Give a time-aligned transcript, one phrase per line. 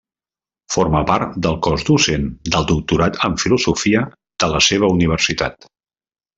[0.75, 2.25] Forma part del cos docent
[2.57, 4.03] del Doctorat en Filosofia
[4.45, 5.73] de la seva universitat.